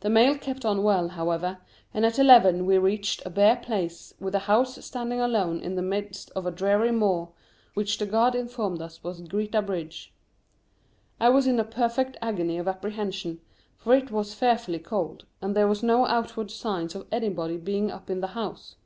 [0.00, 1.58] The mail kept on well, however,
[1.92, 5.82] and at eleven we reached a bare place with a house standing alone in the
[5.82, 7.28] midst of a dreary moor,
[7.74, 10.14] which the guard informed us was Greta Bridge.
[11.20, 13.42] I was in a perfect agony of apprehension,
[13.76, 18.08] for it was fearfully cold, and there were no outward signs of anybody being up
[18.08, 18.76] in the house.